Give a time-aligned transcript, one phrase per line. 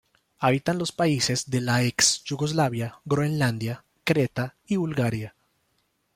[0.39, 5.35] Habita en los países de la ex Yugoslavia y Groenlandia, Creta y Bulgaria.